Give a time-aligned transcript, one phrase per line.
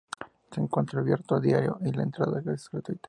[0.49, 2.99] Se encuentra abierto a diario y la entrada es gratuita.